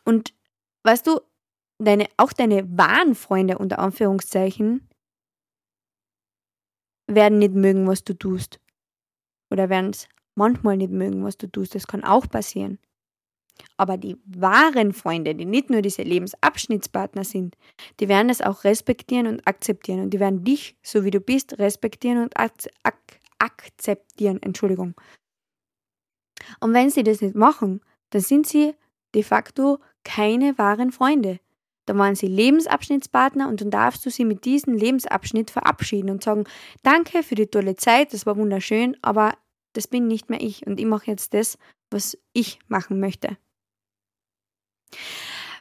[0.05, 0.33] Und
[0.83, 1.21] weißt du,
[1.79, 4.87] deine, auch deine wahren Freunde unter Anführungszeichen
[7.07, 8.59] werden nicht mögen, was du tust.
[9.51, 11.75] Oder werden es manchmal nicht mögen, was du tust.
[11.75, 12.79] Das kann auch passieren.
[13.77, 17.55] Aber die wahren Freunde, die nicht nur diese Lebensabschnittspartner sind,
[17.99, 20.01] die werden es auch respektieren und akzeptieren.
[20.01, 22.97] Und die werden dich, so wie du bist, respektieren und ak ak
[23.39, 24.41] akzeptieren.
[24.41, 24.95] Entschuldigung.
[26.59, 28.73] Und wenn sie das nicht machen, dann sind sie
[29.15, 31.39] de facto keine wahren Freunde.
[31.85, 36.45] Dann waren sie Lebensabschnittspartner und dann darfst du sie mit diesem Lebensabschnitt verabschieden und sagen,
[36.81, 39.33] danke für die tolle Zeit, das war wunderschön, aber
[39.73, 41.57] das bin nicht mehr ich und ich mache jetzt das,
[41.93, 43.37] was ich machen möchte.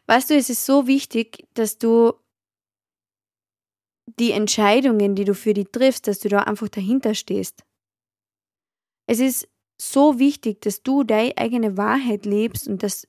[0.07, 2.15] Weißt du, es ist so wichtig, dass du
[4.19, 7.65] die Entscheidungen, die du für die triffst, dass du da einfach dahinter stehst.
[9.07, 9.49] Es ist
[9.81, 13.07] so wichtig, dass du deine eigene Wahrheit lebst und dass,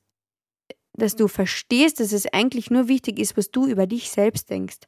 [0.93, 4.79] dass du verstehst, dass es eigentlich nur wichtig ist, was du über dich selbst denkst.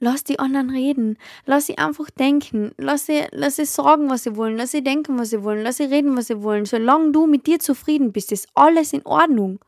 [0.00, 1.16] Lass die anderen reden.
[1.46, 2.72] Lass sie einfach denken.
[2.76, 4.56] Lass sie, lass sie sagen, was sie wollen.
[4.56, 5.62] Lass sie denken, was sie wollen.
[5.62, 6.66] Lass sie reden, was sie wollen.
[6.66, 9.60] Solange du mit dir zufrieden bist, ist alles in Ordnung.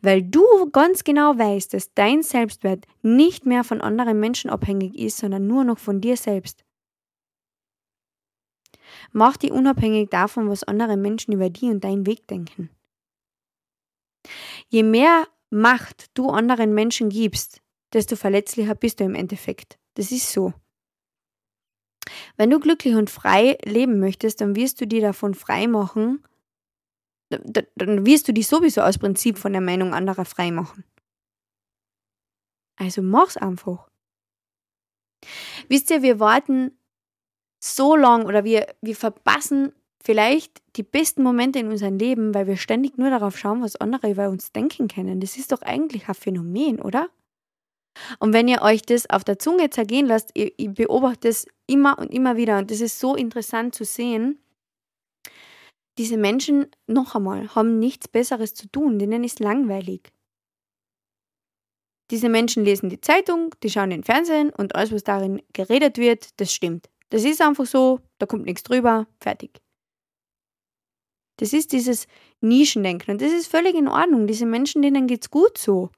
[0.00, 5.18] Weil du ganz genau weißt, dass dein Selbstwert nicht mehr von anderen Menschen abhängig ist,
[5.18, 6.64] sondern nur noch von dir selbst.
[9.12, 12.70] Mach dich unabhängig davon, was andere Menschen über dich und deinen Weg denken.
[14.68, 19.78] Je mehr Macht du anderen Menschen gibst, desto verletzlicher bist du im Endeffekt.
[19.94, 20.52] Das ist so.
[22.36, 26.22] Wenn du glücklich und frei leben möchtest, dann wirst du dir davon frei machen,
[27.28, 30.84] dann wirst du dich sowieso aus Prinzip von der Meinung anderer frei machen.
[32.76, 33.88] Also mach's einfach.
[35.68, 36.78] Wisst ihr, wir warten
[37.58, 39.72] so lang oder wir, wir verpassen
[40.04, 44.10] vielleicht die besten Momente in unserem Leben, weil wir ständig nur darauf schauen, was andere
[44.10, 45.20] über uns denken können.
[45.20, 47.08] Das ist doch eigentlich ein Phänomen, oder?
[48.18, 51.98] Und wenn ihr euch das auf der Zunge zergehen lasst, ihr, ihr beobachtet es immer
[51.98, 54.38] und immer wieder und das ist so interessant zu sehen.
[55.98, 60.12] diese Menschen, noch einmal, haben nichts Besseres zu tun, denen ist langweilig.
[62.10, 66.38] Diese Menschen lesen die Zeitung, die schauen den Fernsehen und alles, was darin geredet wird,
[66.38, 66.88] das stimmt.
[67.08, 69.60] Das ist einfach so, da kommt nichts drüber, fertig.
[71.38, 72.06] Das ist dieses
[72.40, 74.26] Nischendenken und das ist völlig in Ordnung.
[74.26, 75.90] Diese Menschen, denen geht's gut so.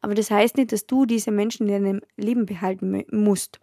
[0.00, 3.60] Aber das heißt nicht, dass du diese Menschen in deinem Leben behalten musst.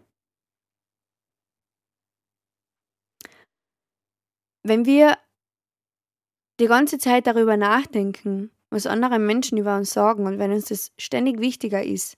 [4.64, 5.18] Wenn wir
[6.60, 10.92] die ganze Zeit darüber nachdenken, was andere Menschen über uns sagen und wenn uns das
[10.98, 12.18] ständig wichtiger ist,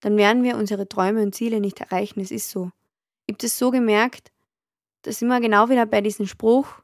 [0.00, 2.20] dann werden wir unsere Träume und Ziele nicht erreichen.
[2.20, 2.70] Es ist so.
[3.26, 4.32] Ich habe das so gemerkt,
[5.02, 6.82] da sind wir genau wieder bei diesem Spruch,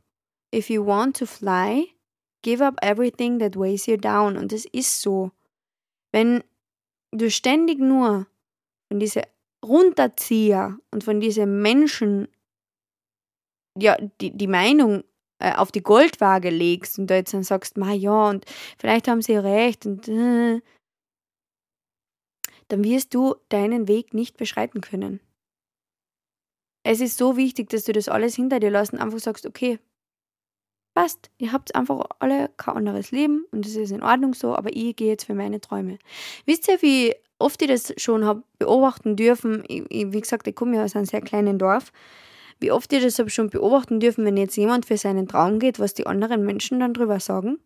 [0.55, 1.89] if you want to fly,
[2.43, 4.37] give up everything that weighs you down.
[4.37, 5.31] Und das ist so.
[6.19, 6.43] Wenn
[7.13, 8.27] du ständig nur
[8.91, 9.23] von diesen
[9.65, 12.27] Runterzieher und von diesen Menschen
[13.81, 15.05] ja, die, die Meinung
[15.39, 18.47] äh, auf die Goldwaage legst und da jetzt dann sagst, ma ja, und
[18.81, 20.61] vielleicht haben sie recht und äh,
[22.67, 25.21] dann wirst du deinen Weg nicht beschreiten können.
[26.85, 29.79] Es ist so wichtig, dass du das alles hinter dir lässt und einfach sagst, okay,
[30.99, 34.75] passt, ihr habt einfach alle kein anderes Leben und es ist in Ordnung so, aber
[34.75, 35.99] ich gehe jetzt für meine Träume.
[36.45, 39.63] Wisst ihr, wie oft ich das schon habe beobachten dürfen?
[39.69, 41.93] Ich, ich, wie gesagt, ich komme ja aus einem sehr kleinen Dorf
[42.61, 45.95] wie oft ihr das schon beobachten dürfen, wenn jetzt jemand für seinen Traum geht, was
[45.95, 47.61] die anderen Menschen dann drüber sagen?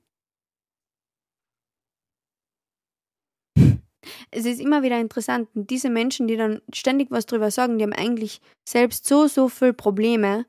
[4.31, 5.49] Es ist immer wieder interessant.
[5.55, 9.73] Diese Menschen, die dann ständig was drüber sagen, die haben eigentlich selbst so, so viele
[9.73, 10.45] Probleme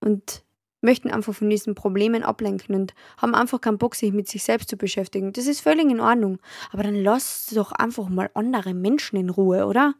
[0.00, 0.45] und
[0.80, 4.68] möchten einfach von diesen Problemen ablenken und haben einfach keinen Bock, sich mit sich selbst
[4.68, 5.32] zu beschäftigen.
[5.32, 6.38] Das ist völlig in Ordnung.
[6.70, 9.94] Aber dann lasst doch einfach mal andere Menschen in Ruhe, oder?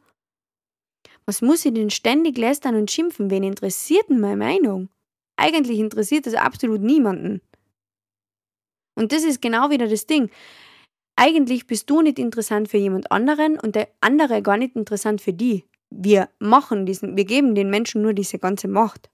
[1.25, 3.29] Was muss ich denn ständig lästern und schimpfen?
[3.29, 4.89] Wen interessiert denn meine Meinung?
[5.35, 7.41] Eigentlich interessiert das absolut niemanden.
[8.95, 10.31] Und das ist genau wieder das Ding.
[11.15, 15.33] Eigentlich bist du nicht interessant für jemand anderen und der andere gar nicht interessant für
[15.33, 15.65] die.
[15.89, 19.09] Wir machen diesen, wir geben den Menschen nur diese ganze Macht.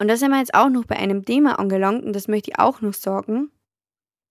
[0.00, 2.58] Und da sind wir jetzt auch noch bei einem Thema angelangt und das möchte ich
[2.58, 3.50] auch noch sagen.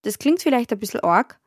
[0.03, 1.39] Das klingt vielleicht ein bisschen arg,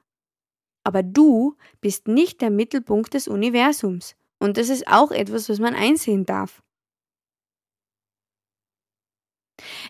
[0.84, 4.16] aber du bist nicht der Mittelpunkt des Universums.
[4.38, 6.62] Und das ist auch etwas, was man einsehen darf.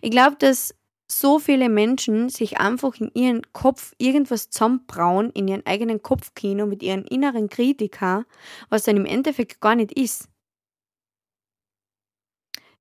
[0.01, 0.75] Ich glaube, dass
[1.11, 6.83] so viele Menschen sich einfach in ihren Kopf irgendwas zusammenbrauen, in ihren eigenen Kopfkino mit
[6.83, 8.25] ihren inneren Kritiker,
[8.71, 10.29] was dann im Endeffekt gar nicht ist.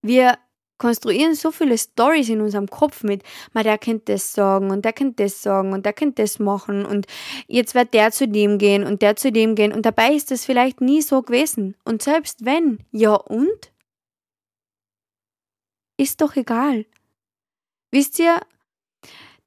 [0.02, 0.38] Wir
[0.78, 4.94] konstruieren so viele Stories in unserem Kopf mit, mal der könnte das sagen und der
[4.94, 7.08] könnte das sagen und der könnte das machen und
[7.48, 10.46] jetzt wird der zu dem gehen und der zu dem gehen und dabei ist es
[10.46, 11.76] vielleicht nie so gewesen.
[11.84, 13.72] Und selbst wenn, ja und?
[15.98, 16.86] Ist doch egal.
[17.92, 18.42] Wisst ihr,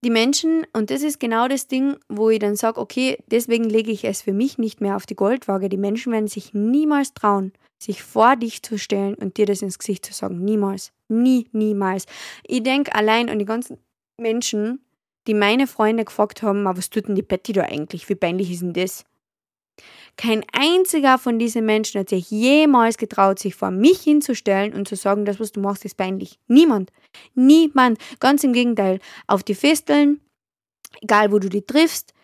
[0.04, 3.90] die Menschen, und das ist genau das Ding, wo ich dann sage, okay, deswegen lege
[3.90, 5.68] ich es für mich nicht mehr auf die Goldwaage.
[5.68, 9.78] Die Menschen werden sich niemals trauen, sich vor dich zu stellen und dir das ins
[9.78, 10.44] Gesicht zu sagen.
[10.44, 10.92] Niemals.
[11.08, 12.06] Nie, niemals.
[12.46, 13.78] Ich denke allein an die ganzen
[14.18, 14.84] Menschen,
[15.26, 18.08] die meine Freunde gefragt haben, was tut denn die Betty da eigentlich?
[18.08, 19.04] Wie peinlich ist denn das?
[20.16, 24.96] Kein einziger von diesen Menschen hat sich jemals getraut, sich vor mich hinzustellen und zu
[24.96, 26.40] sagen, das, was du machst, ist peinlich.
[26.48, 26.90] Niemand.
[27.34, 27.98] Niemand.
[28.18, 28.98] Ganz im Gegenteil.
[29.28, 30.20] Auf die Festeln,
[31.00, 32.14] egal wo du die triffst,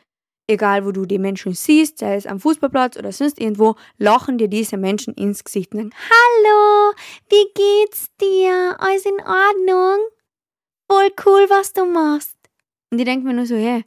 [0.47, 4.49] egal wo du die Menschen siehst, sei es am Fußballplatz oder sonst irgendwo, lachen dir
[4.49, 6.95] diese Menschen ins Gesicht und sagen, Hallo,
[7.31, 8.77] wie geht's dir?
[8.79, 9.99] Alles in Ordnung?
[10.91, 12.37] Voll cool, was du machst.
[12.91, 13.85] Und ich denke mir nur so, hey,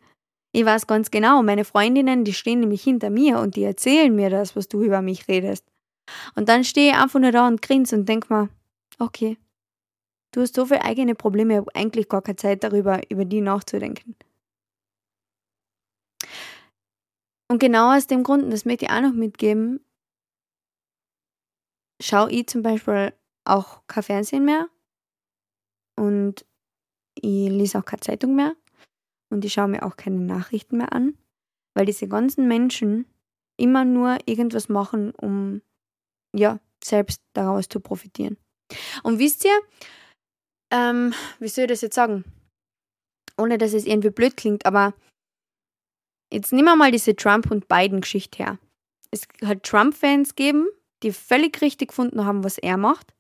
[0.51, 4.29] ich weiß ganz genau, meine Freundinnen, die stehen nämlich hinter mir und die erzählen mir
[4.29, 5.63] das, was du über mich redest.
[6.35, 8.49] Und dann stehe ich einfach nur da und grinse und denke mir,
[8.97, 9.37] okay,
[10.31, 13.41] du hast so viele eigene Probleme, ich habe eigentlich gar keine Zeit darüber, über die
[13.41, 14.15] nachzudenken.
[17.49, 19.79] Und genau aus dem Grund, das möchte ich auch noch mitgeben,
[22.01, 23.13] schaue ich zum Beispiel
[23.45, 24.67] auch kein Fernsehen mehr
[25.95, 26.45] und
[27.15, 28.55] ich lese auch keine Zeitung mehr
[29.29, 31.17] und ich schaue mir auch keine Nachrichten mehr an,
[31.73, 33.05] weil diese ganzen Menschen
[33.57, 35.61] immer nur irgendwas machen, um
[36.35, 38.37] ja selbst daraus zu profitieren.
[39.03, 39.59] Und wisst ihr,
[40.71, 42.25] ähm, wie soll ich das jetzt sagen?
[43.37, 44.93] Ohne dass es irgendwie blöd klingt, aber
[46.31, 48.59] Jetzt nehmen wir mal diese Trump- und Biden-Geschichte her.
[49.11, 50.67] Es hat Trump-Fans gegeben,
[51.03, 53.13] die völlig richtig gefunden haben, was er macht.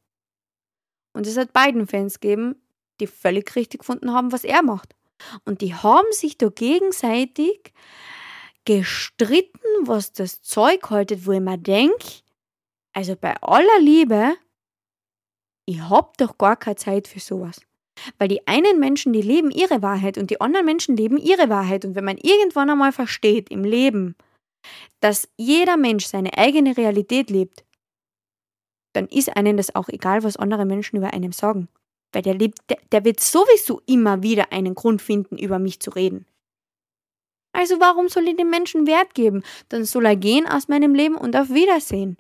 [1.13, 2.55] Und es hat Biden-Fans gegeben,
[2.99, 4.95] die völlig richtig gefunden haben, was er macht.
[5.45, 7.73] Und die haben sich da gegenseitig
[8.65, 12.05] gestritten, was das Zeug haltet, wo ich mir denke,
[12.93, 14.35] also bei aller Liebe,
[15.65, 17.61] ich hab doch gar keine Zeit für sowas.
[18.17, 21.85] Weil die einen Menschen, die leben ihre Wahrheit und die anderen Menschen leben ihre Wahrheit.
[21.85, 24.15] Und wenn man irgendwann einmal versteht im Leben,
[24.99, 27.63] dass jeder Mensch seine eigene Realität lebt,
[28.93, 31.69] dann ist einem das auch egal, was andere Menschen über einem sagen.
[32.11, 35.91] Weil der lebt, der, der wird sowieso immer wieder einen Grund finden, über mich zu
[35.91, 36.25] reden.
[37.53, 39.43] Also warum soll ich dem Menschen Wert geben?
[39.69, 42.17] Dann soll er gehen aus meinem Leben und auf Wiedersehen.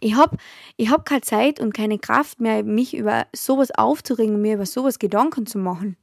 [0.00, 0.36] Ich habe
[0.76, 4.98] ich hab keine Zeit und keine Kraft mehr, mich über sowas aufzuregen, mir über sowas
[4.98, 5.96] Gedanken zu machen.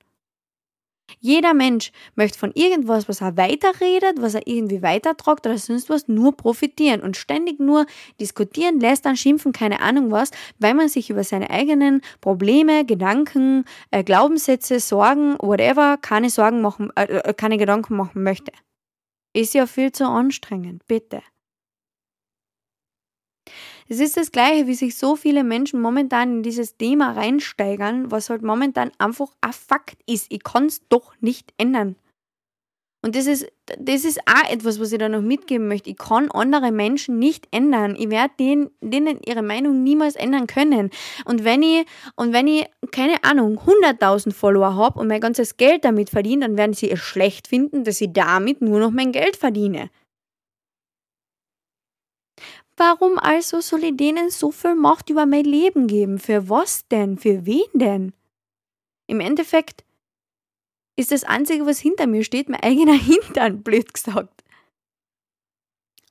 [1.20, 6.08] Jeder Mensch möchte von irgendwas, was er weiterredet, was er irgendwie weitertragt oder sonst was,
[6.08, 7.86] nur profitieren und ständig nur
[8.20, 14.04] diskutieren, lästern, schimpfen, keine Ahnung was, weil man sich über seine eigenen Probleme, Gedanken, äh,
[14.04, 18.52] Glaubenssätze, Sorgen, whatever, keine Sorgen machen, äh, äh keine Gedanken machen möchte.
[19.34, 21.22] Ist ja viel zu anstrengend, bitte.
[23.88, 28.30] Es ist das Gleiche, wie sich so viele Menschen momentan in dieses Thema reinsteigern, was
[28.30, 30.28] halt momentan einfach ein Fakt ist.
[30.30, 31.96] Ich kann es doch nicht ändern.
[33.04, 33.48] Und das ist,
[33.80, 35.90] das ist auch etwas, was ich da noch mitgeben möchte.
[35.90, 37.96] Ich kann andere Menschen nicht ändern.
[37.98, 40.90] Ich werde denen, denen ihre Meinung niemals ändern können.
[41.24, 45.86] Und wenn ich, und wenn ich, keine Ahnung, 100.000 Follower habe und mein ganzes Geld
[45.86, 49.38] damit verdiene, dann werden sie es schlecht finden, dass ich damit nur noch mein Geld
[49.38, 49.90] verdiene.
[52.78, 56.20] Warum also soll ich denen so viel Macht über mein Leben geben?
[56.20, 57.18] Für was denn?
[57.18, 58.14] Für wen denn?
[59.08, 59.84] Im Endeffekt
[60.96, 64.44] ist das Einzige, was hinter mir steht, mein eigener Hintern, blöd gesagt.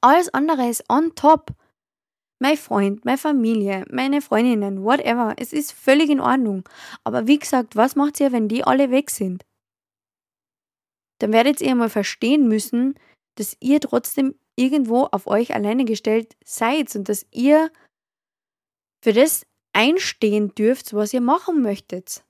[0.01, 1.53] Alles andere ist on top.
[2.39, 5.35] Mein Freund, meine Familie, meine Freundinnen, whatever.
[5.39, 6.69] Es ist völlig in Ordnung.
[7.03, 9.45] Aber wie gesagt, was macht ihr, wenn die alle weg sind?
[11.19, 12.99] Dann werdet ihr mal verstehen müssen,
[13.37, 17.71] dass ihr trotzdem irgendwo auf euch alleine gestellt seid und dass ihr
[19.03, 22.25] für das einstehen dürft, was ihr machen möchtet.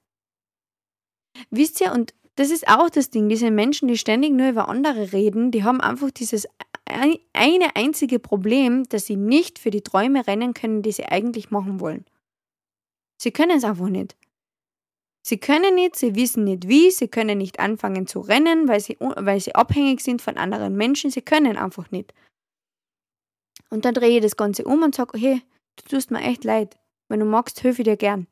[1.51, 5.13] Wisst ihr, und das ist auch das Ding, diese Menschen, die ständig nur über andere
[5.13, 6.47] reden, die haben einfach dieses
[6.85, 11.81] eine einzige Problem, dass sie nicht für die Träume rennen können, die sie eigentlich machen
[11.81, 12.05] wollen.
[13.19, 14.17] Sie können es einfach nicht.
[15.29, 18.97] Sie können nicht, sie wissen nicht wie, sie können nicht anfangen zu rennen, weil sie,
[19.01, 22.15] weil sie abhängig sind von anderen Menschen, sie können einfach nicht.
[23.69, 25.43] Und dann drehe ich das Ganze um und sage, hey,
[25.75, 26.79] du tust mir echt leid.
[27.09, 28.29] Wenn du magst, helfe ich dir gern.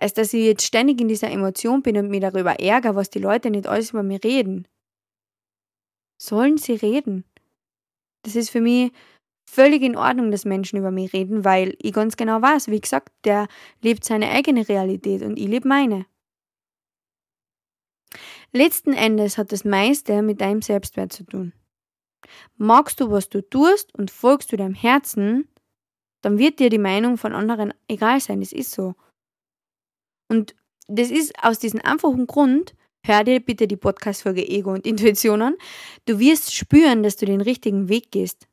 [0.00, 3.18] Als dass ich jetzt ständig in dieser Emotion bin und mich darüber ärgere, was die
[3.18, 4.66] Leute nicht alles über mich reden.
[6.16, 7.26] Sollen sie reden?
[8.22, 8.92] Das ist für mich
[9.46, 13.12] völlig in Ordnung, dass Menschen über mich reden, weil ich ganz genau weiß, wie gesagt,
[13.24, 13.46] der
[13.82, 16.06] lebt seine eigene Realität und ich lebe meine.
[18.52, 21.52] Letzten Endes hat das meiste mit deinem Selbstwert zu tun.
[22.56, 25.48] Magst du, was du tust und folgst du deinem Herzen,
[26.22, 28.40] dann wird dir die Meinung von anderen egal sein.
[28.40, 28.94] Das ist so.
[30.28, 30.54] Und
[30.86, 35.56] das ist aus diesem einfachen Grund, hör dir bitte die Podcast-Folge Ego und Intuition an.
[36.06, 38.48] Du wirst spüren, dass du den richtigen Weg gehst.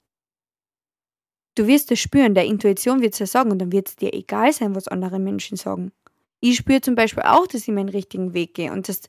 [1.55, 4.13] Du wirst es spüren, der Intuition wird es ja sagen und dann wird es dir
[4.13, 5.91] egal sein, was andere Menschen sagen.
[6.39, 9.01] Ich spüre zum Beispiel auch, dass ich meinen richtigen Weg gehe und dass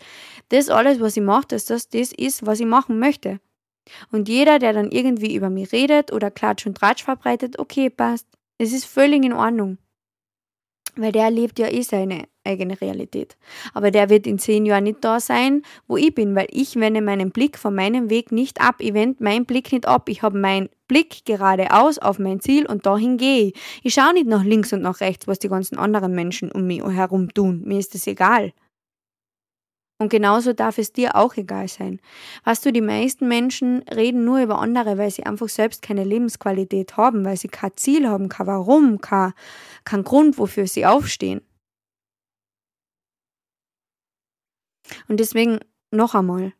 [0.50, 3.40] das alles, was ich mache, dass das das ist, was ich machen möchte.
[4.10, 8.26] Und jeder, der dann irgendwie über mich redet oder Klatsch und Tratsch verbreitet, okay, passt.
[8.58, 9.78] Es ist völlig in Ordnung.
[10.94, 13.36] Weil der lebt ja eh seine eigene Realität.
[13.74, 17.00] Aber der wird in zehn Jahren nicht da sein, wo ich bin, weil ich wende
[17.00, 18.76] meinen Blick von meinem Weg nicht ab.
[18.78, 20.08] Ich wende meinen Blick nicht ab.
[20.08, 23.54] Ich habe meinen Blick geradeaus auf mein Ziel und dahin gehe ich.
[23.82, 26.82] Ich schaue nicht nach links und nach rechts, was die ganzen anderen Menschen um mich
[26.82, 27.62] herum tun.
[27.64, 28.52] Mir ist das egal.
[30.02, 32.00] Und genauso darf es dir auch egal sein.
[32.42, 36.96] Weißt du, die meisten Menschen reden nur über andere, weil sie einfach selbst keine Lebensqualität
[36.96, 39.32] haben, weil sie kein Ziel haben, kein Warum, kein,
[39.84, 41.42] kein Grund, wofür sie aufstehen.
[45.08, 46.52] Und deswegen noch einmal.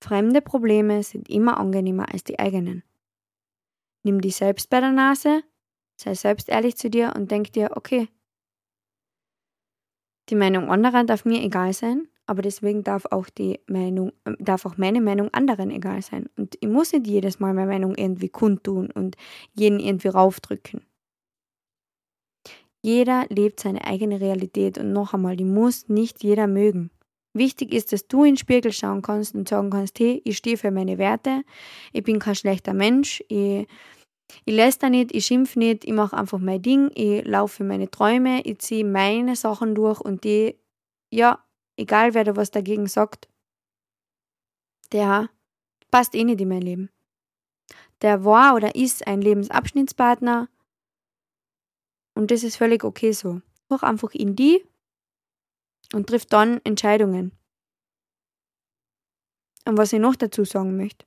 [0.00, 2.84] Fremde Probleme sind immer angenehmer als die eigenen.
[4.04, 5.42] Nimm dich selbst bei der Nase,
[5.96, 8.08] sei selbst ehrlich zu dir und denk dir, okay,
[10.28, 14.66] die Meinung anderer darf mir egal sein, aber deswegen darf auch die Meinung, äh, darf
[14.66, 16.28] auch meine Meinung anderen egal sein.
[16.36, 19.16] Und ich muss nicht jedes Mal meine Meinung irgendwie kundtun und
[19.54, 20.82] jeden irgendwie raufdrücken.
[22.82, 26.90] Jeder lebt seine eigene Realität und noch einmal, die muss nicht jeder mögen.
[27.34, 30.56] Wichtig ist, dass du in den Spiegel schauen kannst und sagen kannst, hey, ich stehe
[30.56, 31.42] für meine Werte,
[31.92, 33.66] ich bin kein schlechter Mensch, ich
[34.44, 38.42] ich läster nicht, ich schimpf nicht, ich mache einfach mein Ding, ich laufe meine Träume,
[38.42, 40.58] ich ziehe meine Sachen durch und die,
[41.10, 41.42] ja,
[41.76, 43.28] egal wer da was dagegen sagt,
[44.92, 45.30] der
[45.90, 46.90] passt eh nicht in mein Leben.
[48.02, 50.48] Der war oder ist ein Lebensabschnittspartner,
[52.18, 53.42] Und das ist völlig okay so.
[53.70, 54.66] Hoch einfach in die
[55.92, 57.30] und triff dann Entscheidungen.
[59.64, 61.06] Und was ich noch dazu sagen möchte.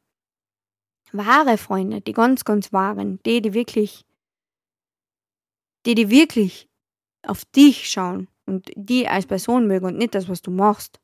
[1.11, 4.05] Wahre Freunde, die ganz, ganz wahren, die, die wirklich,
[5.85, 6.69] die, die wirklich
[7.23, 11.01] auf dich schauen und die als Person mögen und nicht das, was du machst,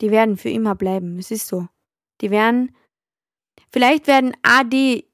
[0.00, 1.16] die werden für immer bleiben.
[1.20, 1.68] Es ist so.
[2.22, 2.74] Die werden,
[3.70, 5.11] vielleicht werden auch die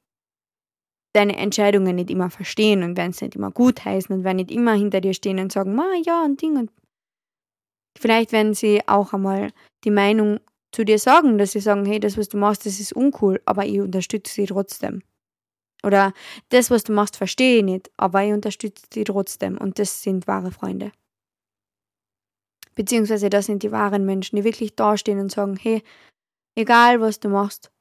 [1.19, 4.51] deine Entscheidungen nicht immer verstehen und werden es nicht immer gut heißen und werden nicht
[4.51, 6.57] immer hinter dir stehen und sagen, Ma, ja, ein Ding.
[6.57, 6.71] Und
[7.99, 9.51] vielleicht werden sie auch einmal
[9.85, 10.41] die Meinung
[10.73, 13.67] zu dir sagen, dass sie sagen, hey, das, was du machst, das ist uncool, aber
[13.67, 15.03] ich unterstütze sie trotzdem.
[15.83, 16.13] Oder
[16.51, 19.59] das, was du machst, verstehe ich nicht, aber ich unterstütze sie trotzdem.
[19.59, 20.93] Und das sind wahre Freunde.
[22.75, 25.83] Beziehungsweise das sind die wahren Menschen, die wirklich dastehen und sagen, hey,
[26.57, 27.73] egal was du machst,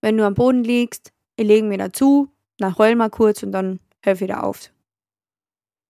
[0.00, 3.80] wenn du am Boden liegst, ich lege mir dazu, dann heul mal kurz und dann
[4.02, 4.70] hör wieder auf.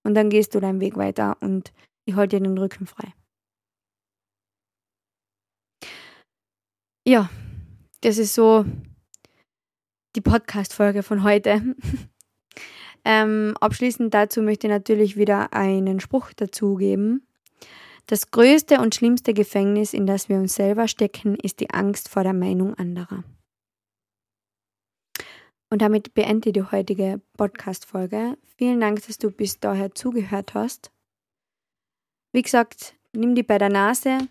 [0.04, 1.72] Und dann gehst du deinen Weg weiter und
[2.04, 3.12] ich halte dir den Rücken frei.
[7.06, 7.30] Ja,
[8.00, 8.64] das ist so
[10.16, 11.62] die Podcast-Folge von heute.
[13.04, 17.26] ähm, abschließend dazu möchte ich natürlich wieder einen Spruch dazugeben.
[18.06, 22.22] Das größte und schlimmste Gefängnis, in das wir uns selber stecken, ist die Angst vor
[22.22, 23.24] der Meinung anderer.
[25.70, 28.38] Und damit beende die heutige Podcast-Folge.
[28.56, 30.92] Vielen Dank, dass du bis daher zugehört hast.
[32.32, 34.28] Wie gesagt, nimm die bei der Nase,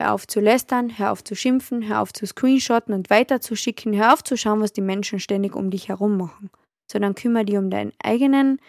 [0.00, 4.12] Hör auf zu lästern, hör auf zu schimpfen, hör auf zu screenshotten und weiterzuschicken, hör
[4.12, 6.50] auf zu schauen, was die Menschen ständig um dich herum machen,
[6.90, 8.60] sondern kümmere dich um deinen eigenen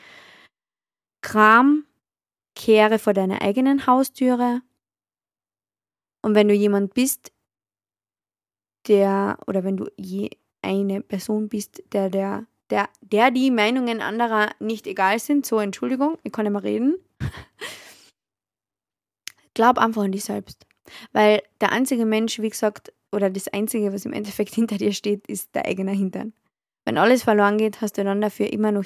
[1.22, 1.86] Kram,
[2.55, 4.61] kehre vor deiner eigenen Haustüre.
[6.24, 7.32] Und wenn du jemand bist,
[8.88, 10.32] der, oder wenn du je
[10.62, 16.18] eine Person bist, der, der, der, der die Meinungen anderer nicht egal sind, so Entschuldigung,
[16.24, 16.95] ich kann nicht mehr reden,
[19.53, 20.66] glaub einfach an dich selbst.
[21.12, 25.28] Weil der einzige Mensch, wie gesagt, oder das Einzige, was im Endeffekt hinter dir steht,
[25.28, 26.34] ist der eigene Hintern.
[26.86, 28.86] Wenn alles verloren geht, hast du dann dafür immer noch